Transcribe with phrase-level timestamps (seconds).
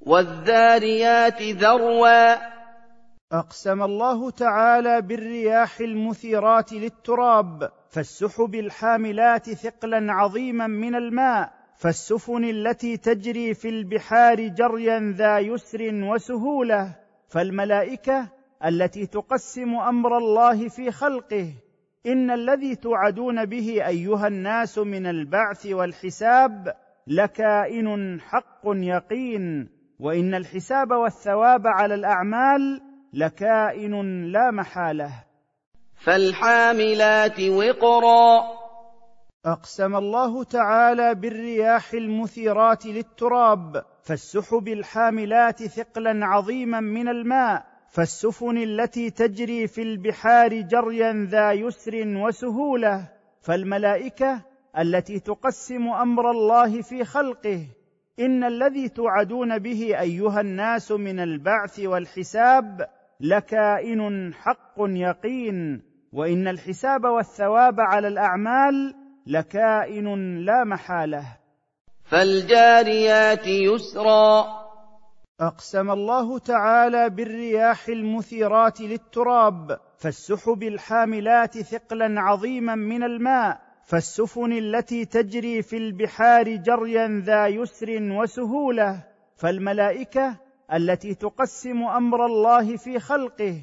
[0.00, 2.34] والذاريات ذروا.
[3.32, 13.54] أقسم الله تعالى بالرياح المثيرات للتراب فالسحب الحاملات ثقلا عظيما من الماء فالسفن التي تجري
[13.54, 16.96] في البحار جريا ذا يسر وسهولة
[17.28, 21.52] فالملائكة التي تقسم أمر الله في خلقه.
[22.06, 26.74] إن الذي توعدون به أيها الناس من البعث والحساب
[27.06, 29.68] لكائن حق يقين
[30.00, 32.80] وإن الحساب والثواب على الأعمال
[33.12, 35.10] لكائن لا محالة.
[35.94, 38.40] فالحاملات وقرا.
[39.46, 47.73] أقسم الله تعالى بالرياح المثيرات للتراب فالسحب الحاملات ثقلا عظيما من الماء.
[47.94, 53.08] فالسفن التي تجري في البحار جريا ذا يسر وسهولة
[53.40, 54.42] فالملائكة
[54.78, 57.66] التي تقسم أمر الله في خلقه
[58.20, 62.88] إن الذي توعدون به أيها الناس من البعث والحساب
[63.20, 65.82] لكائن حق يقين
[66.12, 68.94] وإن الحساب والثواب على الأعمال
[69.26, 71.24] لكائن لا محالة.
[72.04, 74.63] فالجاريات يسرا.
[75.46, 85.62] أقسم الله تعالى بالرياح المثيرات للتراب فالسحب الحاملات ثقلا عظيما من الماء فالسفن التي تجري
[85.62, 89.04] في البحار جريا ذا يسر وسهولة
[89.36, 90.36] فالملائكة
[90.72, 93.60] التي تقسم أمر الله في خلقه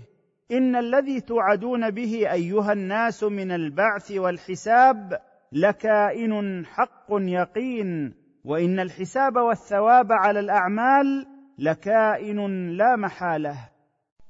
[0.51, 5.19] إن الذي توعدون به أيها الناس من البعث والحساب
[5.51, 8.13] لكائن حق يقين
[8.45, 13.55] وإن الحساب والثواب على الأعمال لكائن لا محالة.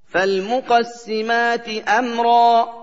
[0.06, 2.82] فالمقسمات أمرا.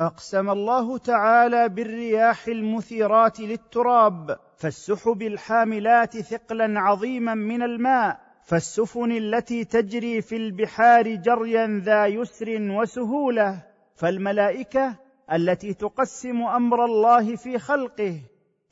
[0.00, 10.20] أقسم الله تعالى بالرياح المثيرات للتراب فالسحب الحاملات ثقلا عظيما من الماء فالسفن التي تجري
[10.22, 13.62] في البحار جريا ذا يسر وسهولة
[13.94, 14.96] فالملائكة
[15.32, 18.20] التي تقسم أمر الله في خلقه.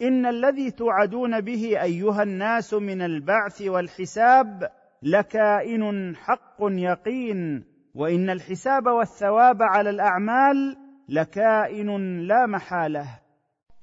[0.03, 4.71] إن الذي توعدون به أيها الناس من البعث والحساب
[5.03, 7.65] لكائن حق يقين
[7.95, 10.77] وإن الحساب والثواب على الأعمال
[11.09, 13.07] لكائن لا محالة.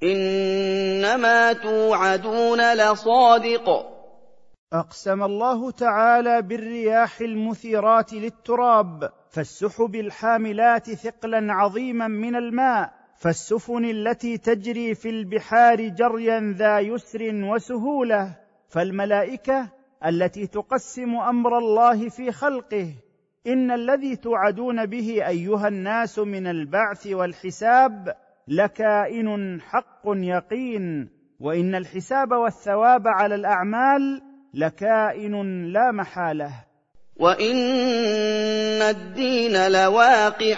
[0.04, 3.96] إنما توعدون لصادق.
[4.74, 14.96] أقسم الله تعالى بالرياح المثيرات للتراب فالسحب الحاملات ثقلا عظيما من الماء فالسفن التي تجري
[14.96, 18.36] في البحار جريا ذا يسر وسهولة
[18.70, 19.72] فالملائكة
[20.06, 22.94] التي تقسم أمر الله في خلقه.
[23.48, 28.16] إن الذي توعدون به أيها الناس من البعث والحساب
[28.48, 34.22] لكائن حق يقين وإن الحساب والثواب على الأعمال
[34.54, 36.52] لكائن لا محالة.
[37.16, 40.58] وإن الدين لواقع.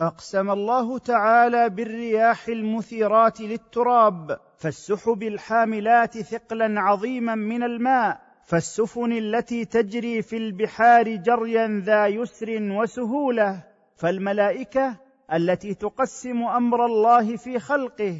[0.00, 8.29] أقسم الله تعالى بالرياح المثيرات للتراب فالسحب الحاملات ثقلا عظيما من الماء.
[8.50, 13.64] فالسفن التي تجري في البحار جريا ذا يسر وسهولة
[13.96, 14.96] فالملائكة
[15.32, 18.16] التي تقسم أمر الله في خلقه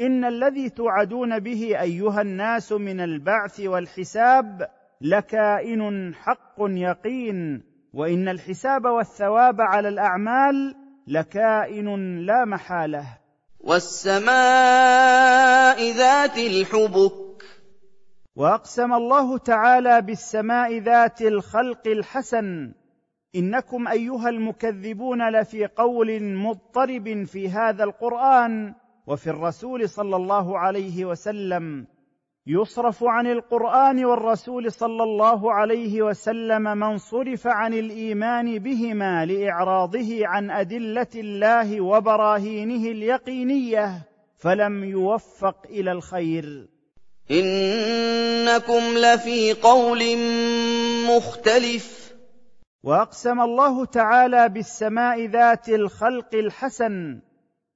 [0.00, 4.70] إن الذي توعدون به أيها الناس من البعث والحساب
[5.00, 7.62] لكائن حق يقين
[7.94, 10.74] وإن الحساب والثواب على الأعمال
[11.06, 13.06] لكائن لا محالة.
[13.60, 14.26] والسماء
[15.92, 17.25] ذات الحبك
[18.36, 22.72] وأقسم الله تعالى بالسماء ذات الخلق الحسن.
[23.36, 28.74] إنكم أيها المكذبون لفي قول مضطرب في هذا القرآن
[29.06, 31.86] وفي الرسول صلى الله عليه وسلم.
[32.46, 40.50] يصرف عن القرآن والرسول صلى الله عليه وسلم من صرف عن الإيمان بهما لإعراضه عن
[40.50, 46.75] أدلة الله وبراهينه اليقينية فلم يوفق إلى الخير.
[47.30, 50.02] إنكم لفي قول
[51.08, 52.14] مختلف.
[52.84, 57.20] وأقسم الله تعالى بالسماء ذات الخلق الحسن.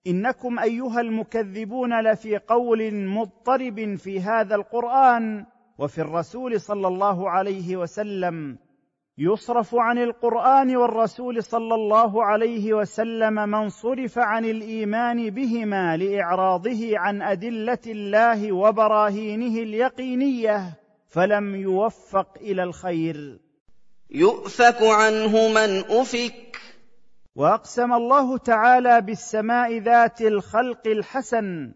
[0.07, 5.47] إنكم أيها المكذبون لفي قول مضطرب في هذا القرآن
[5.79, 8.59] وفي الرسول صلى الله عليه وسلم.
[9.19, 17.23] يصرف عن القرآن والرسول صلى الله عليه وسلم من صرف عن الإيمان بهما لإعراضه عن
[17.23, 20.79] أدلة الله وبراهينه اليقينية
[21.09, 23.39] فلم يوفق إلى الخير.
[24.11, 26.57] يؤفك عنه من أفك.
[27.37, 31.73] وأقسم الله تعالى بالسماء ذات الخلق الحسن.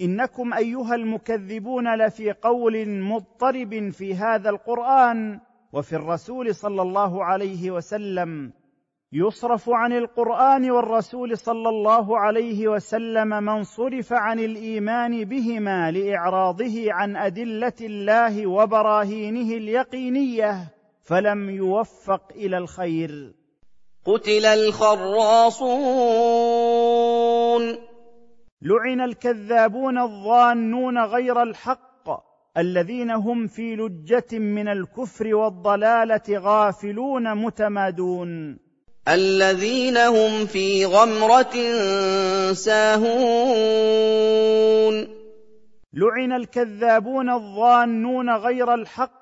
[0.00, 5.40] إنكم أيها المكذبون لفي قول مضطرب في هذا القرآن
[5.72, 8.52] وفي الرسول صلى الله عليه وسلم
[9.12, 17.16] يصرف عن القرآن والرسول صلى الله عليه وسلم من صرف عن الإيمان بهما لإعراضه عن
[17.16, 20.72] أدلة الله وبراهينه اليقينية
[21.02, 23.34] فلم يوفق إلى الخير.
[24.04, 25.86] قتل الخراصون.
[28.62, 31.95] لعن الكذابون الظانون غير الحق
[32.56, 38.58] الذين هم في لجة من الكفر والضلالة غافلون متمادون.
[39.08, 41.54] الذين هم في غمرة
[42.52, 43.06] ساهون.
[45.92, 49.16] لعن الكذابون الظانون غير الحق.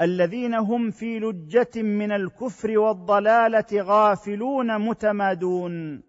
[0.00, 6.02] الذين هم في لجة من الكفر والضلالة غافلون متمادون.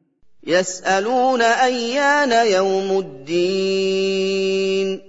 [0.44, 5.09] يسألون أيان يوم الدين.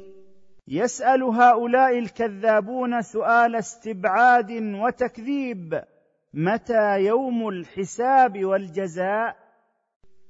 [0.70, 5.82] يسأل هؤلاء الكذابون سؤال استبعاد وتكذيب.
[6.34, 9.36] متى يوم الحساب والجزاء؟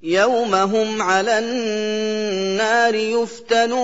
[0.02, 3.80] يوم هم على النار يفتنون.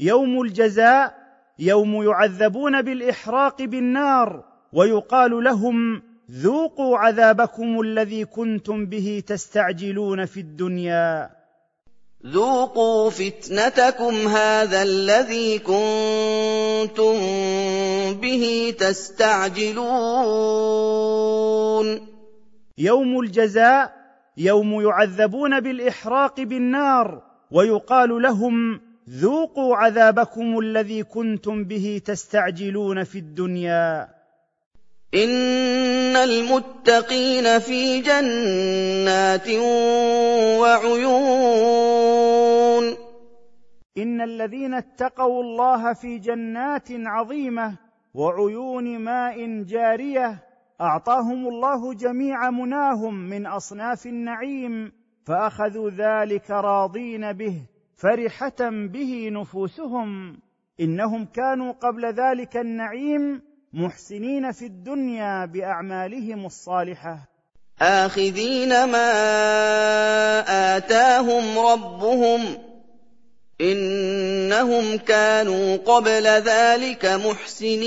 [0.00, 1.14] يوم الجزاء
[1.58, 11.41] يوم يعذبون بالإحراق بالنار ويقال لهم ذوقوا عذابكم الذي كنتم به تستعجلون في الدنيا.
[12.26, 17.14] ذوقوا فتنتكم هذا الذي كنتم
[18.14, 19.82] به تستعجلون
[22.78, 23.92] يوم الجزاء
[24.36, 28.80] يوم يعذبون بالاحراق بالنار ويقال لهم
[29.10, 34.08] ذوقوا عذابكم الذي كنتم به تستعجلون في الدنيا.
[35.14, 39.48] ان المتقين في جنات
[40.60, 42.01] وعيون
[43.98, 47.78] إن الذين اتقوا الله في جنات عظيمة
[48.14, 50.38] وعيون ماء جارية
[50.80, 54.92] أعطاهم الله جميع مناهم من أصناف النعيم
[55.26, 57.62] فأخذوا ذلك راضين به
[57.96, 60.38] فرحة به نفوسهم.
[60.80, 63.42] إنهم كانوا قبل ذلك النعيم
[63.72, 67.18] محسنين في الدنيا بأعمالهم الصالحة.
[67.80, 69.10] آخذين ما
[70.76, 72.71] آتاهم ربهم
[73.62, 77.82] إنهم كانوا قبل ذلك محسنين.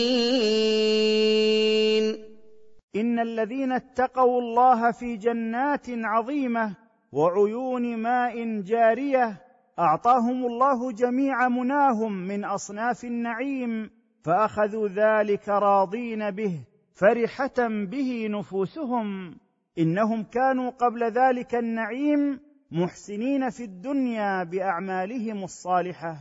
[2.96, 6.76] إن الذين اتقوا الله في جنات عظيمة
[7.12, 9.42] وعيون ماء جارية
[9.80, 13.90] أعطاهم الله جميع مناهم من أصناف النعيم
[14.24, 16.60] فأخذوا ذلك راضين به
[16.94, 19.38] فرحة به نفوسهم.
[19.80, 22.40] إنهم كانوا قبل ذلك النعيم
[22.72, 26.18] محسنين في الدنيا بأعمالهم الصالحة.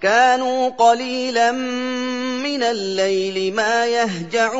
[0.00, 1.52] كانوا قليلا
[2.42, 4.54] من الليل ما يهجعون.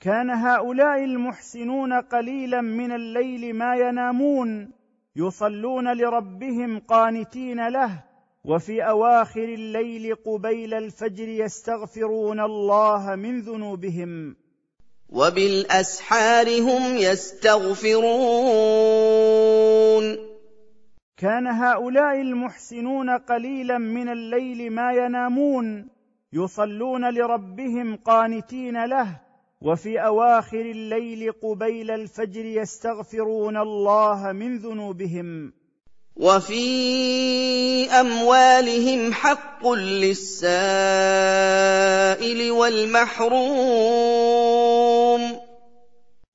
[0.00, 4.70] كان هؤلاء المحسنون قليلا من الليل ما ينامون.
[5.16, 8.04] يصلون لربهم قانتين له.
[8.44, 14.36] وفي أواخر الليل قبيل الفجر يستغفرون الله من ذنوبهم.
[15.10, 18.06] وبالأسحار هم يستغفرون.
[21.16, 25.88] كان هؤلاء المحسنون قليلا من الليل ما ينامون
[26.32, 29.16] يصلون لربهم قانتين له
[29.60, 35.52] وفي أواخر الليل قبيل الفجر يستغفرون الله من ذنوبهم.
[36.16, 40.50] وفي أموالهم حق للسائل
[42.50, 44.59] والمحروم.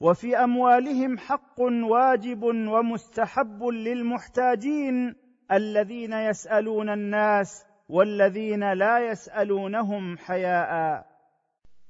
[0.06, 5.16] وفي أموالهم حق واجب ومستحب للمحتاجين
[5.52, 11.06] الذين يسألون الناس والذين لا يسألونهم حياء.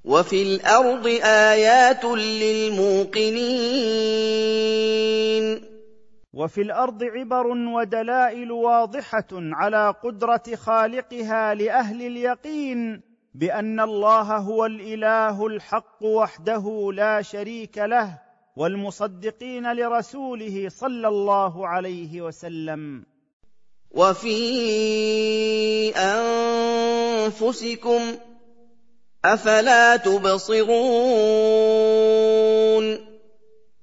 [0.06, 3.36] وفي الأرض آيات للموقنين.
[6.34, 13.02] وفي الأرض عبر ودلائل واضحة على قدرة خالقها لأهل اليقين
[13.36, 18.20] بأن الله هو الإله الحق وحده لا شريك له
[18.56, 23.06] والمصدقين لرسوله صلى الله عليه وسلم.
[23.92, 24.38] وفي
[27.26, 28.02] أنفسكم
[29.26, 30.66] أفلا تبصرون؟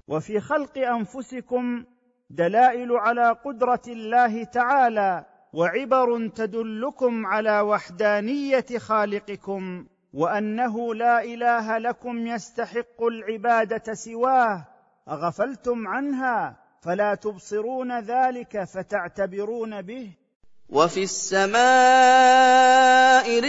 [0.07, 1.85] وفي خلق أنفسكم
[2.29, 13.03] دلائل على قدرة الله تعالى وعبر تدلكم على وحدانية خالقكم وأنه لا إله لكم يستحق
[13.03, 14.65] العبادة سواه.
[15.09, 20.09] أغفلتم عنها فلا تبصرون ذلك فتعتبرون به.
[20.69, 21.53] وفي السماء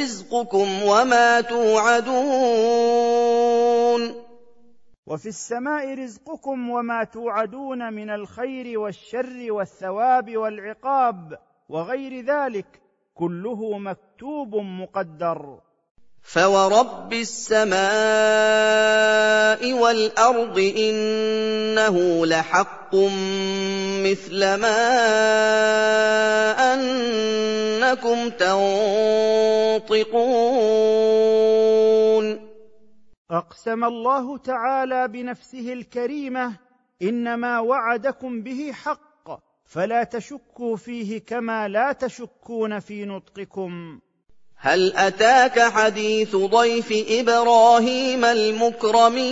[0.03, 2.15] رزقكم وما توعدون.
[5.07, 11.39] وفي السماء رزقكم وما توعدون من الخير والشر والثواب والعقاب.
[11.69, 12.67] وغير ذلك
[13.15, 15.59] كله مكتوب مقدر.
[16.23, 17.83] فورب السماء
[19.73, 22.95] والارض انه لحق
[24.05, 24.79] مثل ما
[26.75, 30.15] انكم تنطقون.
[33.31, 36.57] أقسم الله تعالى بنفسه الكريمة
[37.03, 39.14] إنما وعدكم به حق
[39.65, 44.01] فلا تشكوا فيه كما لا تشكون في نطقكم.
[44.57, 49.25] هل أتاك حديث ضيف إبراهيم المكرمين؟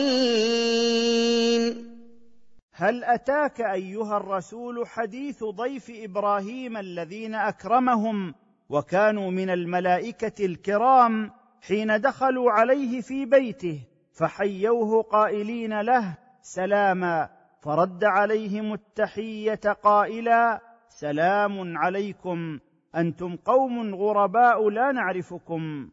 [2.72, 8.34] هل أتاك أيها الرسول حديث ضيف إبراهيم الذين أكرمهم
[8.68, 13.80] وكانوا من الملائكة الكرام حين دخلوا عليه في بيته
[14.12, 17.28] فحيوه قائلين له سلاما
[17.62, 22.58] فرد عليهم التحية قائلا سلام عليكم
[22.96, 25.88] أنتم قوم غرباء لا نعرفكم.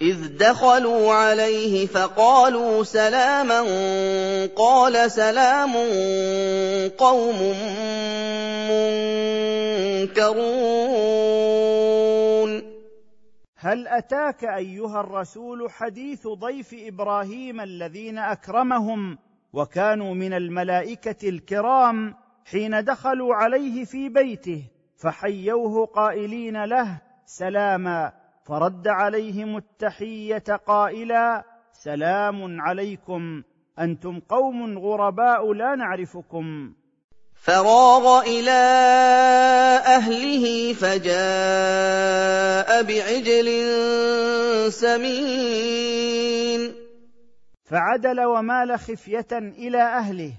[0.00, 3.60] إذ دخلوا عليه فقالوا سلاما
[4.56, 5.72] قال سلام
[6.98, 7.36] قوم
[10.00, 10.36] منكرون.
[13.56, 19.18] هل أتاك أيها الرسول حديث ضيف إبراهيم الذين أكرمهم
[19.56, 24.62] وكانوا من الملائكة الكرام حين دخلوا عليه في بيته
[24.96, 28.12] فحيوه قائلين له سلاما.
[28.46, 33.42] فرد عليهم التحية قائلا سلام عليكم
[33.78, 36.72] أنتم قوم غرباء لا نعرفكم.
[37.34, 38.50] فراغ إلى
[39.86, 43.48] أهله فجاء بعجل
[44.72, 46.15] سمين.
[47.76, 50.32] فعدل ومال خفية إلى أهله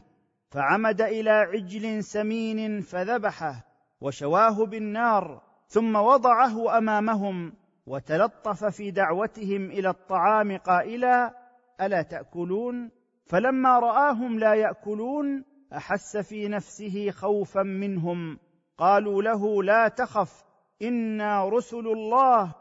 [0.52, 3.66] فعمد إلى عجل سمين فذبحه
[4.02, 7.54] وشواه بالنار ثم وضعه أمامهم
[7.88, 11.34] وتلطف في دعوتهم إلى الطعام قائلا
[11.82, 12.92] ألا تأكلون؟
[13.26, 18.40] فلما رآهم لا يأكلون أحس في نفسه خوفا منهم
[18.78, 20.44] قالوا له لا تخف
[20.82, 22.56] إنا رسل الله.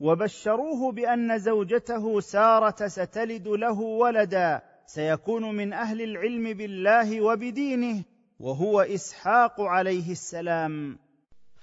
[0.00, 8.02] وبشروه بأن زوجته سارة ستلد له ولدا سيكون من أهل العلم بالله وبدينه
[8.40, 10.98] وهو إسحاق عليه السلام.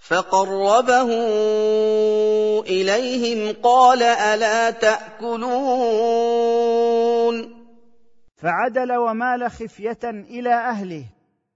[0.07, 1.09] فقربه
[2.61, 6.21] إليهم قال ألا تأكلون؟
[8.35, 11.05] فعدل ومال خفية إلى أهله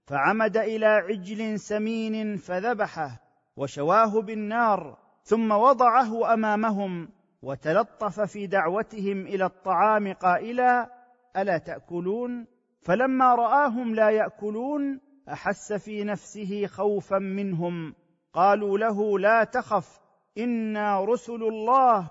[0.06, 3.20] فعمد إلى عجل سمين فذبحه
[3.56, 7.08] وشواه بالنار ثم وضعه أمامهم
[7.42, 10.90] وتلطف في دعوتهم إلى الطعام قائلا
[11.36, 12.46] ألا تأكلون؟
[12.80, 17.94] فلما رآهم لا يأكلون أحس في نفسه خوفا منهم.
[18.32, 20.00] قالوا له لا تخف
[20.38, 22.10] إنا رسل الله.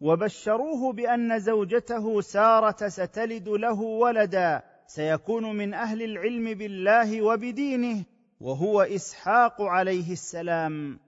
[0.00, 8.04] وبشروه بأن زوجته سارة ستلد له ولدا سيكون من أهل العلم بالله وبدينه
[8.40, 11.07] وهو إسحاق عليه السلام.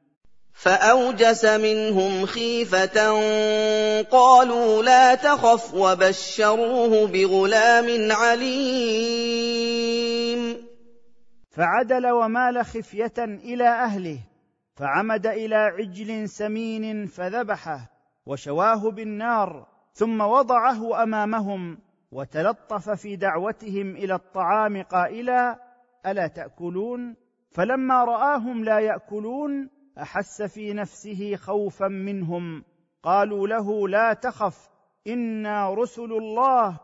[0.62, 3.10] فأوجس منهم خيفة
[4.02, 9.50] قالوا لا تخف وبشروه بغلام عليم.
[11.50, 14.18] فعدل ومال خفية إلى أهله
[14.76, 17.90] فعمد إلى عجل سمين فذبحه
[18.26, 21.78] وشواه بالنار ثم وضعه أمامهم
[22.12, 25.58] وتلطف في دعوتهم إلى الطعام قائلا
[26.06, 27.16] ألا تأكلون؟
[27.50, 32.64] فلما رآهم لا يأكلون أحس في نفسه خوفا منهم.
[33.02, 34.68] قالوا له لا تخف
[35.06, 36.80] إنا رسل الله.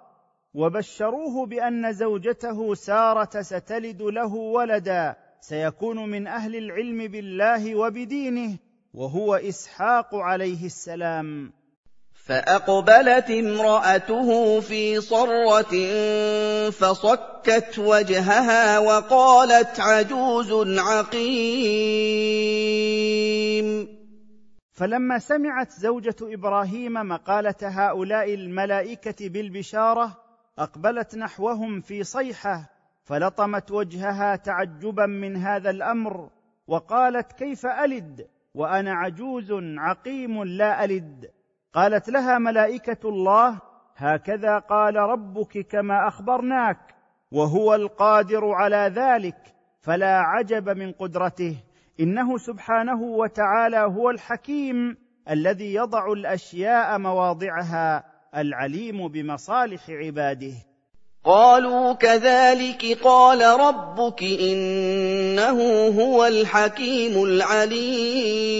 [0.54, 8.58] وبشروه بأن زوجته سارة ستلد له ولدا سيكون من أهل العلم بالله وبدينه
[8.94, 11.52] وهو إسحاق عليه السلام.
[12.26, 15.75] فأقبلت امرأته في صرة
[16.71, 22.06] فصكت وجهها وقالت عجوز عقيم.
[24.73, 30.16] فلما سمعت زوجة إبراهيم مقالة هؤلاء الملائكة بالبشارة
[30.59, 32.71] أقبلت نحوهم في صيحة
[33.04, 36.30] فلطمت وجهها تعجبا من هذا الأمر
[36.66, 41.36] وقالت كيف ألد؟ وأنا عجوز عقيم لا ألد.
[41.76, 43.59] قالت لها ملائكة الله
[43.97, 46.78] هكذا قال ربك كما أخبرناك
[47.33, 49.37] وهو القادر على ذلك
[49.80, 51.56] فلا عجب من قدرته
[52.00, 54.97] إنه سبحانه وتعالى هو الحكيم
[55.30, 58.04] الذي يضع الأشياء مواضعها
[58.37, 60.54] العليم بمصالح عباده.
[61.25, 68.56] قالوا كذلك قال ربك إنه هو الحكيم العليم.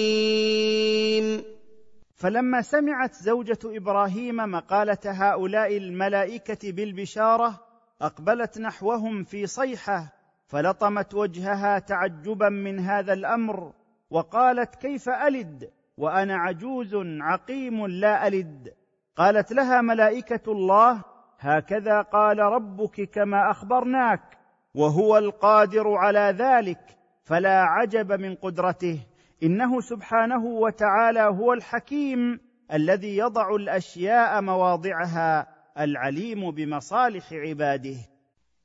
[2.17, 7.61] فلما سمعت زوجة إبراهيم مقالة هؤلاء الملائكة بالبشارة
[8.03, 10.13] أقبلت نحوهم في صيحة
[10.47, 13.73] فلطمت وجهها تعجبا من هذا الأمر
[14.11, 18.75] وقالت كيف ألد؟ وأنا عجوز عقيم لا ألد.
[19.17, 21.03] قالت لها ملائكة الله
[21.39, 24.39] هكذا قال ربك كما أخبرناك
[24.75, 29.01] وهو القادر على ذلك فلا عجب من قدرته.
[29.43, 32.41] إنه سبحانه وتعالى هو الحكيم
[32.73, 35.47] الذي يضع الأشياء مواضعها
[35.79, 37.97] العليم بمصالح عباده.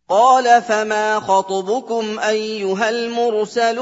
[0.10, 3.82] قال فما خطبكم أيها المرسلون؟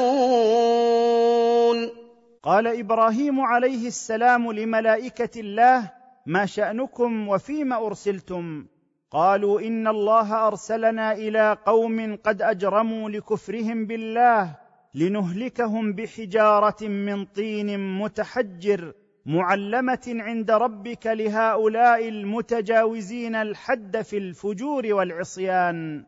[2.43, 5.91] قال إبراهيم عليه السلام لملائكة الله
[6.25, 8.65] ما شأنكم وفيم أرسلتم؟
[9.11, 14.55] قالوا إن الله أرسلنا إلى قوم قد أجرموا لكفرهم بالله
[14.93, 18.93] لنهلكهم بحجارة من طين متحجر
[19.25, 26.03] معلمة عند ربك لهؤلاء المتجاوزين الحد في الفجور والعصيان.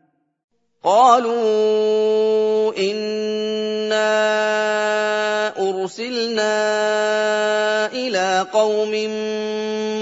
[0.82, 4.08] قالوا إنا
[5.70, 6.56] أرسلنا
[7.92, 8.90] إلى قوم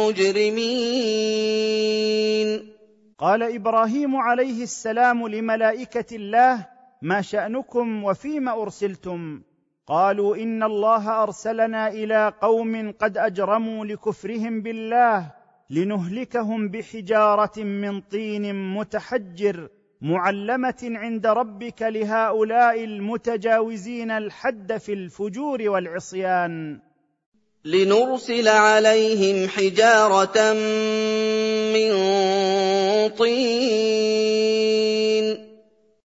[0.01, 1.21] مجرمين.
[3.19, 9.43] قال إبراهيم عليه السلام لملائكة الله ما شأنكم وفيم أرسلتم؟
[9.87, 15.33] قالوا إن الله أرسلنا إلى قوم قد أجرموا لكفرهم بالله
[15.71, 19.69] لنهلكهم بحجارة من طين متحجر
[20.01, 26.81] معلمة عند ربك لهؤلاء المتجاوزين الحد في الفجور والعصيان.
[27.65, 30.53] لنرسل عليهم حجارة
[31.73, 31.91] من
[33.09, 34.50] طين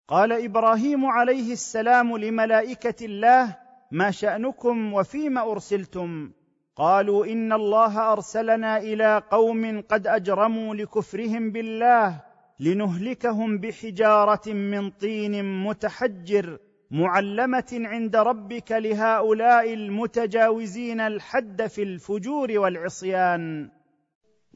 [0.08, 3.58] قال إبراهيم عليه السلام لملائكة الله
[3.91, 6.32] ما شأنكم وفيم أرسلتم؟
[6.76, 12.22] قالوا إن الله أرسلنا إلى قوم قد أجرموا لكفرهم بالله
[12.60, 16.58] لنهلكهم بحجارة من طين متحجر
[16.91, 23.70] معلمة عند ربك لهؤلاء المتجاوزين الحد في الفجور والعصيان.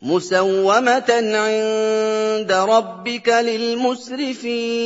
[0.01, 4.79] مسومة عند ربك للمسرفين.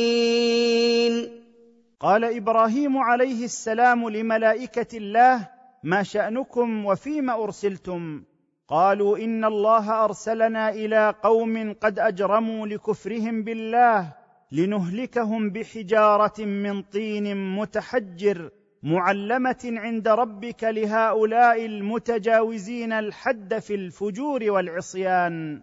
[2.00, 5.48] قال إبراهيم عليه السلام لملائكة الله
[5.82, 8.22] ما شأنكم وفيم أرسلتم؟
[8.68, 14.12] قالوا إن الله أرسلنا إلى قوم قد أجرموا لكفرهم بالله
[14.52, 18.50] لنهلكهم بحجارة من طين متحجر
[18.84, 25.60] معلمة عند ربك لهؤلاء المتجاوزين الحد في الفجور والعصيان.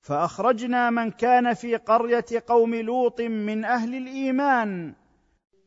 [0.02, 4.94] فأخرجنا من كان في قرية قوم لوط من أهل الإيمان.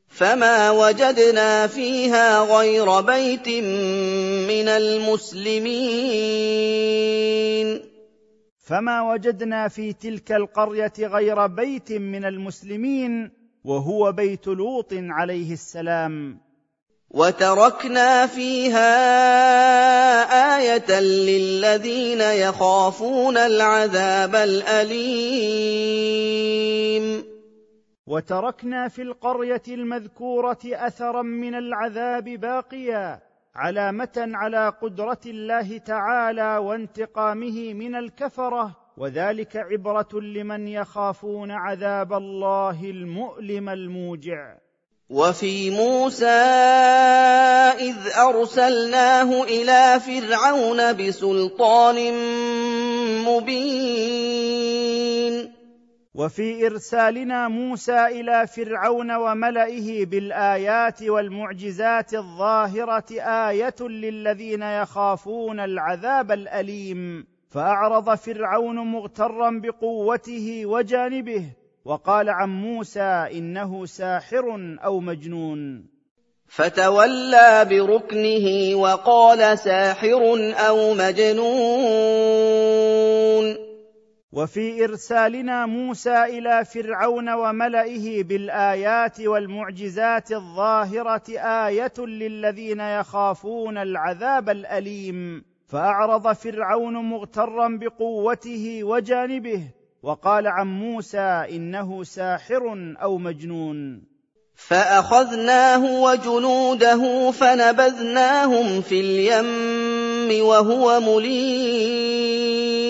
[0.08, 5.50] فما وجدنا فيها غير بيت من المسلمين.
[8.70, 13.30] فما وجدنا في تلك القرية غير بيت من المسلمين
[13.64, 16.40] وهو بيت لوط عليه السلام.
[17.10, 18.90] وتركنا فيها
[20.58, 25.80] آية للذين يخافون العذاب الأليم.
[28.06, 33.29] وتركنا في القرية المذكورة أثرا من العذاب باقيا.
[33.54, 43.68] علامة على قدرة الله تعالى وانتقامه من الكفرة وذلك عبرة لمن يخافون عذاب الله المؤلم
[43.68, 44.56] الموجع.
[45.10, 46.26] وفي موسى
[47.80, 52.12] إذ أرسلناه إلى فرعون بسلطان
[53.24, 54.59] مبين.
[56.20, 67.26] وفي إرسالنا موسى إلى فرعون وملئه بالآيات والمعجزات الظاهرة آية للذين يخافون العذاب الأليم.
[67.50, 71.44] فأعرض فرعون مغترا بقوته وجانبه
[71.84, 75.86] وقال عن موسى إنه ساحر أو مجنون.
[76.46, 82.40] فتولى بركنه وقال ساحر أو مجنون.
[84.32, 95.44] وفي إرسالنا موسى إلى فرعون وملئه بالآيات والمعجزات الظاهرة آية للذين يخافون العذاب الأليم.
[95.66, 99.62] فأعرض فرعون مغترا بقوته وجانبه
[100.02, 104.02] وقال عن موسى إنه ساحر أو مجنون.
[104.54, 112.89] فأخذناه وجنوده فنبذناهم في اليم وهو مليم.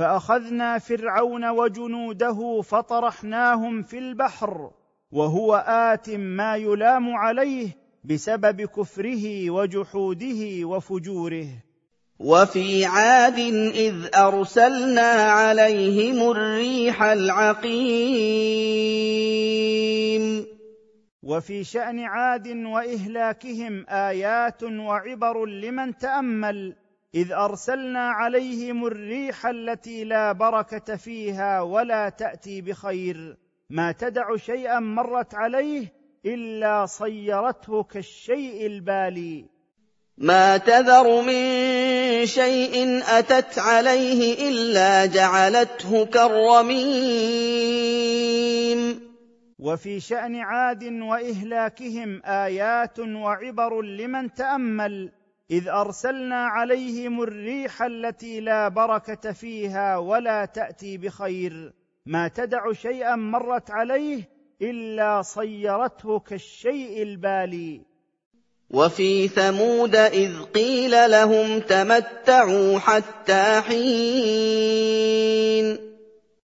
[0.00, 4.70] فأخذنا فرعون وجنوده فطرحناهم في البحر
[5.12, 7.68] وهو آت ما يلام عليه
[8.04, 11.46] بسبب كفره وجحوده وفجوره.
[12.18, 13.38] وفي عاد
[13.74, 17.70] إذ أرسلنا عليهم الريح العقيم.
[21.22, 26.79] وفي شأن عاد وإهلاكهم آيات وعبر لمن تأمل
[27.14, 33.36] إذ أرسلنا عليهم الريح التي لا بركة فيها ولا تأتي بخير.
[33.70, 35.92] ما تدع شيئا مرت عليه
[36.26, 39.44] إلا صيرته كالشيء البالي.
[40.18, 46.70] ما تذر من شيء أتت عليه إلا جعلته كالرميم.
[49.58, 55.19] وفي شأن عاد وإهلاكهم آيات وعبر لمن تأمل.
[55.50, 61.72] إذ أرسلنا عليهم الريح التي لا بركة فيها ولا تأتي بخير.
[62.06, 64.28] ما تدع شيئا مرت عليه
[64.62, 67.80] إلا صيرته كالشيء البالي.
[68.70, 73.80] وفي ثمود إذ قيل لهم تمتعوا حتى حين.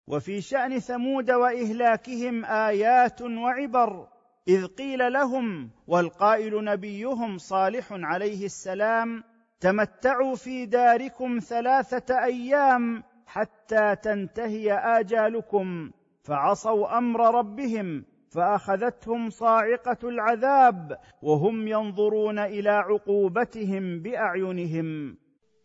[0.06, 4.17] وفي شأن ثمود وإهلاكهم آيات وعبر.
[4.48, 9.24] إذ قيل لهم والقائل نبيهم صالح عليه السلام
[9.60, 15.90] تمتعوا في داركم ثلاثة أيام حتى تنتهي آجالكم
[16.22, 25.16] فعصوا أمر ربهم فأخذتهم صاعقة العذاب وهم ينظرون إلى عقوبتهم بأعينهم.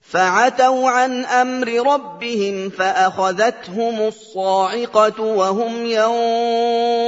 [0.02, 7.04] فعتوا عن أمر ربهم فأخذتهم الصاعقة وهم ينظرون.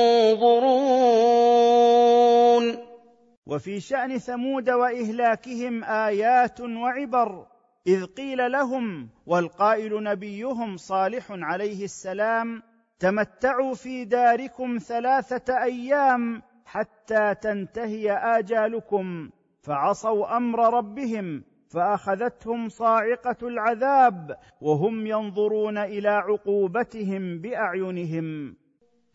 [3.47, 7.47] وفي شأن ثمود وإهلاكهم آيات وعبر
[7.87, 12.63] إذ قيل لهم والقائل نبيهم صالح عليه السلام
[12.99, 19.29] تمتعوا في داركم ثلاثة أيام حتى تنتهي آجالكم
[19.61, 28.55] فعصوا أمر ربهم فأخذتهم صاعقة العذاب وهم ينظرون إلى عقوبتهم بأعينهم.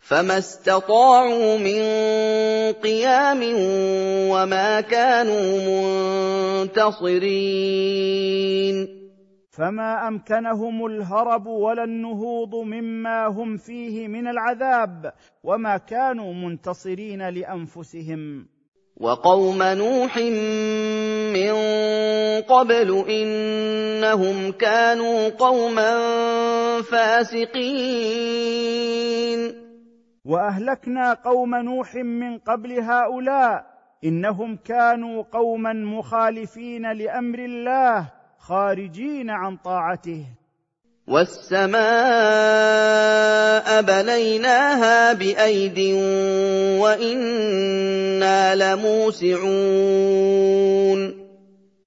[0.00, 1.82] فما استطاعوا من
[2.72, 3.40] قيام
[4.30, 5.58] وما كانوا
[6.64, 7.80] منتصرين
[9.50, 15.12] فما امكنهم الهرب ولا النهوض مما هم فيه من العذاب
[15.44, 18.46] وما كانوا منتصرين لانفسهم
[18.96, 20.16] وقوم نوح
[21.36, 21.52] من
[22.42, 25.92] قبل انهم كانوا قوما
[26.82, 28.60] فاسقين
[30.24, 33.66] وأهلكنا قوم نوح من قبل هؤلاء
[34.04, 40.26] إنهم كانوا قوما مخالفين لأمر الله خارجين عن طاعته.
[41.09, 41.80] والسماء
[43.83, 45.78] بنيناها بأيد
[46.80, 49.40] وإنا لموسعون.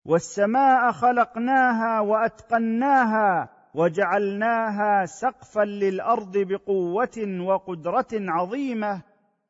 [0.06, 9.02] والسماء خلقناها وأتقناها وجعلناها سقفا للأرض بقوة وقدرة عظيمة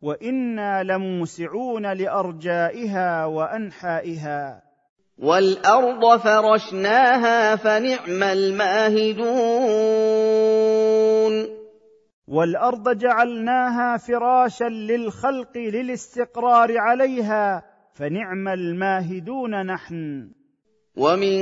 [0.02, 4.64] وإنا لموسعون لأرجائها وأنحائها.
[5.18, 9.24] وَالْأَرْضَ فَرَشْنَاهَا فَنِعْمَ الْمَاهِدُونَ.
[12.28, 20.30] وَالْأَرْضَ جَعَلْنَاهَا فِرَاشًا لِلْخَلْقِ لِلِاسْتِقْرَارِ عَلَيْهَا فَنِعْمَ الْمَاهِدُونَ نَحْنُ.
[20.96, 21.38] وَمِن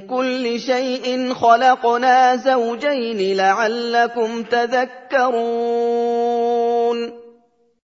[0.00, 5.76] كُلِّ شَيْءٍ خَلَقْنَا زَوْجَيْنِ لَعَلَّكُمْ تَذَكَّرُونَ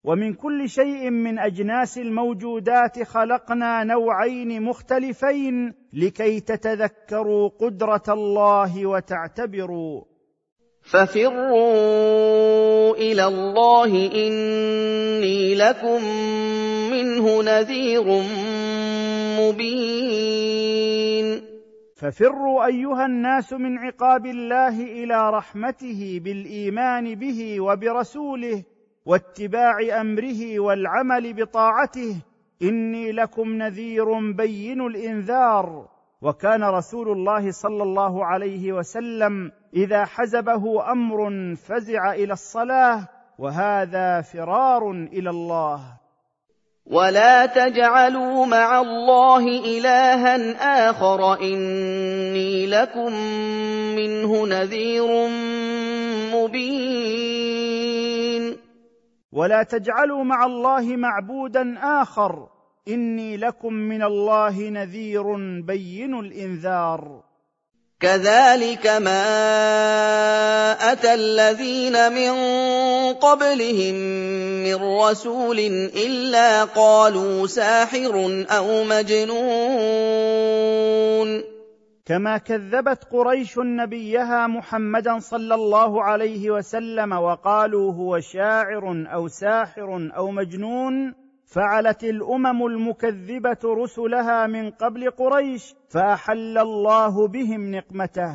[0.05, 10.03] ومن كل شيء من اجناس الموجودات خلقنا نوعين مختلفين لكي تتذكروا قدره الله وتعتبروا
[10.83, 11.67] ففروا
[12.97, 16.05] إلى الله اني لكم
[16.91, 18.23] منه نذير
[19.41, 20.68] مبين
[21.99, 28.65] ففروا أيها الناس من عقاب الله إلى رحمته بالإيمان به وبرسوله
[29.07, 32.17] واتباع أمره والعمل بطاعته
[32.63, 35.89] إني لكم نذير بين الإنذار.
[36.23, 43.09] وكان رسول الله صلى الله عليه وسلم إذا حزبه أمر فزع إلى الصلاة
[43.39, 45.81] وهذا فرار إلى الله.
[46.91, 49.49] ولا تجعلوا مع الله
[49.79, 53.13] الها اخر اني لكم
[53.97, 55.29] منه نذير
[56.35, 57.29] مبين.
[59.33, 62.49] ولا تجعلوا مع الله معبودا اخر
[62.89, 65.25] اني لكم من الله نذير
[65.67, 67.28] بين الانذار.
[68.01, 69.23] كذلك ما
[70.93, 72.33] أتى الذين من
[73.15, 73.95] قبلهم
[74.63, 75.59] من رسول
[76.07, 79.39] إلا قالوا ساحر أو مجنون.
[82.07, 90.31] كما كذبت قريش نبيها محمدا صلى الله عليه وسلم وقالوا هو شاعر أو ساحر أو
[90.31, 91.15] مجنون.
[91.49, 98.35] فعلت الأمم المكذبة رسلها من قبل قريش فأحل الله بهم نقمته.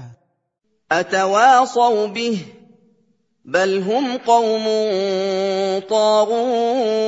[0.91, 2.45] أتواصوا به؟
[3.45, 4.65] بل هم قوم
[5.89, 7.03] طاغون.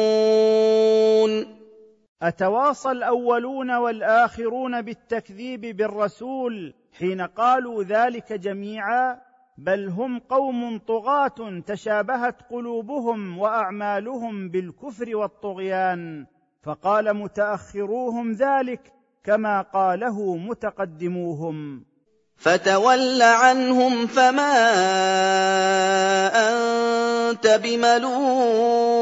[2.21, 9.24] أتواصى الأولون والآخرون بالتكذيب بالرسول حين قالوا ذلك جميعا؟
[9.57, 16.25] بل هم قوم طغاة تشابهت قلوبهم وأعمالهم بالكفر والطغيان
[16.63, 21.85] فقال متأخروهم ذلك كما قاله متقدموهم.
[22.35, 24.53] فتول عنهم فما
[26.49, 28.95] أنت بملوم.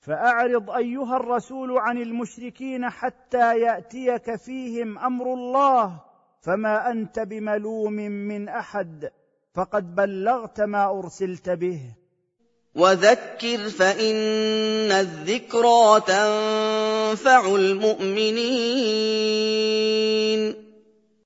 [0.00, 6.00] فأعرض أيها الرسول عن المشركين حتى يأتيك فيهم أمر الله
[6.44, 9.10] فما أنت بملوم من أحد
[9.54, 11.80] فقد بلغت ما أرسلت به.
[12.74, 19.04] وذكر فإن الذكرى تنفع المؤمنين.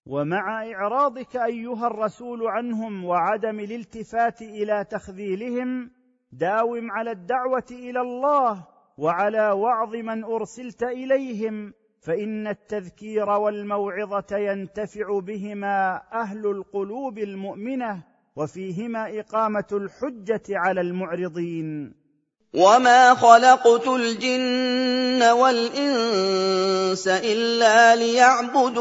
[0.07, 5.90] ومع إعراضك أيها الرسول عنهم وعدم الالتفات إلى تخذيلهم
[6.33, 8.66] داوم على الدعوة إلى الله
[8.98, 11.74] وعلى وعظ من أرسلت إليهم.
[12.09, 18.03] فإن التذكير والموعظة ينتفع بهما أهل القلوب المؤمنة
[18.37, 21.94] وفيهما إقامة الحجة على المعرضين.
[22.55, 28.79] وما خلقت الجن والانس الا ليعبدون.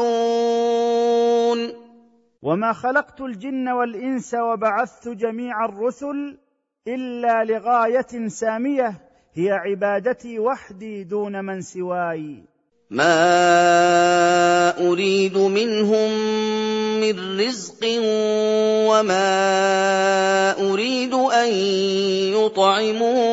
[2.42, 6.38] وما خلقت الجن والانس وبعثت جميع الرسل
[6.86, 8.94] الا لغايه ساميه
[9.34, 12.57] هي عبادتي وحدي دون من سواي.
[12.90, 16.10] ما أريد منهم
[17.00, 17.84] من رزق
[18.88, 19.30] وما
[20.72, 21.48] أريد أن
[22.32, 23.28] يطعمون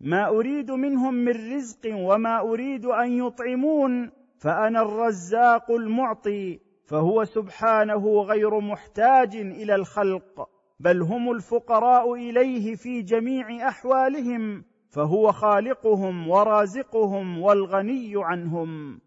[0.00, 8.60] ما أريد منهم من رزق وما أريد أن يطعمون فأنا الرزاق المعطي فهو سبحانه غير
[8.60, 10.48] محتاج إلى الخلق
[10.80, 14.64] بل هم الفقراء إليه في جميع أحوالهم.
[14.94, 19.00] فهو خالقهم ورازقهم والغني عنهم.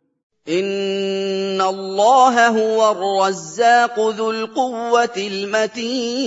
[0.48, 6.18] إن الله هو الرزاق ذو القوة المتين.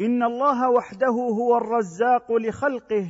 [0.00, 3.06] إن الله وحده هو الرزاق لخلقه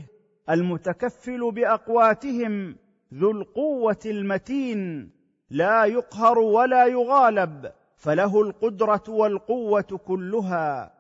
[0.51, 2.77] المتكفل بأقواتهم
[3.15, 5.11] ذو القوة المتين.
[5.51, 10.96] لا يقهر ولا يغالب فله القدرة والقوة كلها.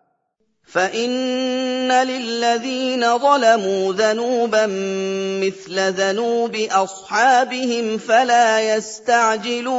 [0.66, 4.66] فان للذين ظلموا ذنوبا
[5.46, 9.76] مثل ذنوب اصحابهم فلا يستعجلون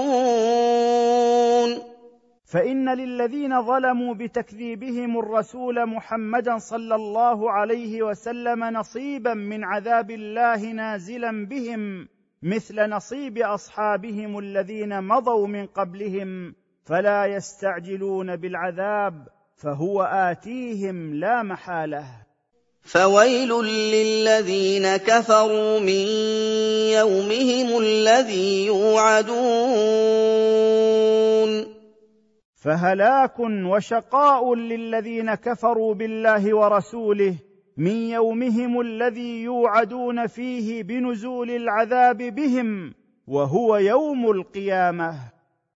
[2.45, 11.45] فان للذين ظلموا بتكذيبهم الرسول محمدا صلى الله عليه وسلم نصيبا من عذاب الله نازلا
[11.45, 12.07] بهم
[12.41, 22.05] مثل نصيب اصحابهم الذين مضوا من قبلهم فلا يستعجلون بالعذاب فهو آتيهم لا محالة.
[22.81, 26.07] فويل للذين كفروا من
[26.93, 29.37] يومهم الذي يوعدون.
[32.55, 37.35] فهلاك وشقاء للذين كفروا بالله ورسوله
[37.77, 42.93] من يومهم الذي يوعدون فيه بنزول العذاب بهم
[43.27, 45.36] وهو يوم القيامة.